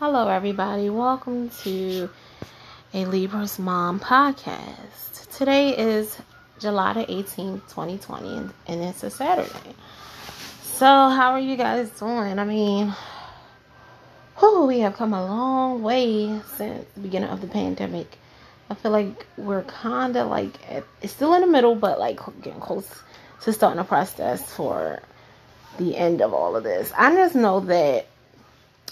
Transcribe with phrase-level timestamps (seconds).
[0.00, 0.88] Hello, everybody.
[0.90, 2.08] Welcome to
[2.94, 5.36] a Libra's Mom podcast.
[5.36, 6.16] Today is
[6.60, 9.74] July the 18th, 2020, and it's a Saturday.
[10.62, 12.38] So, how are you guys doing?
[12.38, 12.94] I mean,
[14.38, 18.18] whew, we have come a long way since the beginning of the pandemic.
[18.70, 20.60] I feel like we're kind of like,
[21.02, 22.88] it's still in the middle, but like getting close
[23.40, 25.02] to starting a process for
[25.76, 26.92] the end of all of this.
[26.96, 28.06] I just know that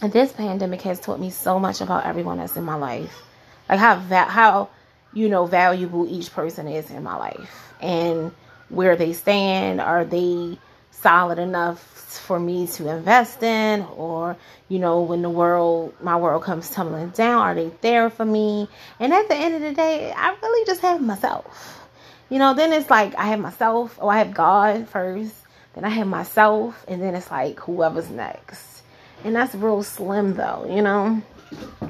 [0.01, 3.23] this pandemic has taught me so much about everyone that's in my life.
[3.69, 4.69] Like how how
[5.13, 8.33] you know valuable each person is in my life and
[8.69, 9.81] where they stand.
[9.81, 10.59] Are they
[10.91, 13.83] solid enough for me to invest in?
[13.97, 14.37] Or
[14.69, 18.69] you know when the world my world comes tumbling down are they there for me?
[19.01, 21.89] And at the end of the day i really just have myself.
[22.29, 23.99] You know then it's like i have myself.
[23.99, 25.35] Or oh, i have god first
[25.75, 28.76] then i have myself and then it's like whoever's next
[29.25, 31.23] and that's real slim though, you know.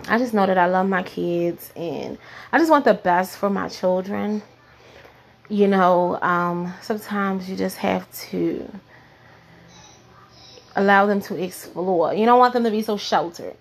[0.08, 2.18] I just know that I love my kids and
[2.52, 4.42] I just want the best for my children.
[5.48, 8.68] You know, um, sometimes you just have to
[10.74, 12.14] allow them to explore.
[12.14, 13.56] You don't want them to be so sheltered.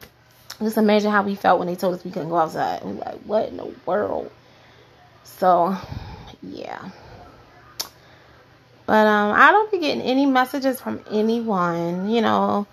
[0.59, 2.83] Just imagine how we felt when they told us we couldn't go outside.
[2.83, 4.31] We like, what in the world?
[5.23, 5.75] So,
[6.41, 6.89] yeah.
[8.85, 12.09] But um, I don't be getting any messages from anyone.
[12.09, 12.67] You know,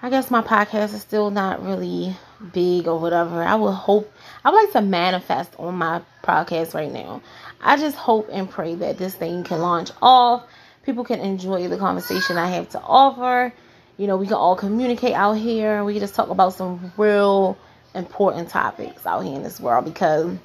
[0.00, 2.16] I guess my podcast is still not really
[2.52, 3.42] big or whatever.
[3.42, 4.12] I would hope,
[4.44, 7.20] I would like to manifest on my podcast right now.
[7.60, 10.44] I just hope and pray that this thing can launch off.
[10.84, 13.52] People can enjoy the conversation I have to offer.
[13.96, 15.82] You know, we can all communicate out here.
[15.82, 17.58] We can just talk about some real
[17.96, 20.38] important topics out here in this world because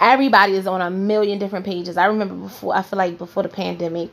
[0.00, 1.96] everybody is on a million different pages.
[1.96, 4.10] I remember before, I feel like before the pandemic,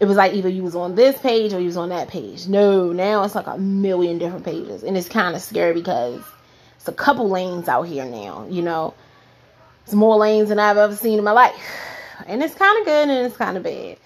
[0.00, 2.46] it was like either you was on this page or you was on that page.
[2.46, 4.84] No, now it's like a million different pages.
[4.84, 6.22] And it's kind of scary because
[6.76, 8.94] it's a couple lanes out here now, you know.
[9.84, 11.54] It's more lanes than I've ever seen in my life.
[12.26, 13.96] And it's kind of good and it's kind of bad.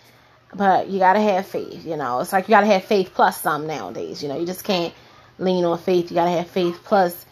[0.55, 2.21] But you got to have faith, you know.
[2.21, 4.39] It's like you got to have faith plus some nowadays, you know.
[4.39, 4.93] You just can't
[5.39, 6.11] lean on faith.
[6.11, 7.25] You got to have faith plus,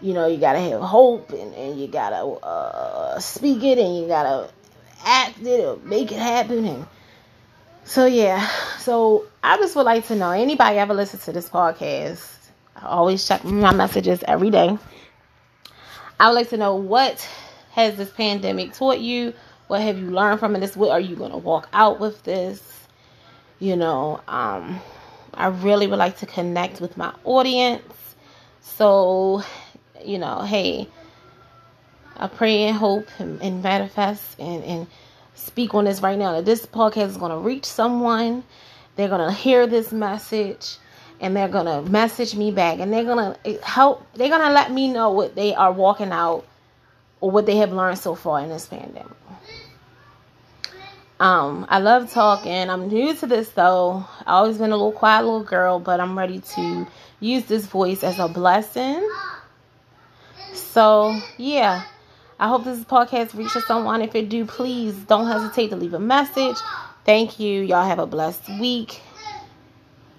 [0.00, 3.78] you know, you got to have hope and, and you got to uh, speak it
[3.78, 4.50] and you got to
[5.04, 6.86] act it or make it happen and
[7.88, 8.46] so yeah,
[8.78, 12.36] so I just would like to know anybody ever listen to this podcast.
[12.76, 14.76] I always check my messages every day.
[16.20, 17.26] I would like to know what
[17.72, 19.32] has this pandemic taught you?
[19.68, 20.52] What have you learned from?
[20.52, 22.62] This what are you gonna walk out with this?
[23.58, 24.80] You know, um,
[25.32, 27.82] I really would like to connect with my audience.
[28.60, 29.42] So,
[30.04, 30.88] you know, hey,
[32.18, 34.86] I pray and hope and, and manifest and, and
[35.38, 38.44] speak on this right now that this podcast is going to reach someone.
[38.96, 40.76] They're going to hear this message
[41.20, 44.52] and they're going to message me back and they're going to help, they're going to
[44.52, 46.44] let me know what they are walking out
[47.20, 49.06] or what they have learned so far in this pandemic.
[51.20, 52.70] Um, I love talking.
[52.70, 54.04] I'm new to this though.
[54.24, 56.86] I always been a little quiet little girl, but I'm ready to
[57.18, 59.08] use this voice as a blessing.
[60.54, 61.84] So, yeah.
[62.40, 64.00] I hope this podcast reaches someone.
[64.00, 66.56] If it do, please don't hesitate to leave a message.
[67.04, 67.62] Thank you.
[67.62, 69.00] Y'all have a blessed week.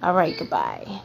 [0.02, 1.02] All right, goodbye.